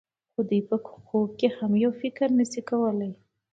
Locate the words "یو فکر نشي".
1.83-2.61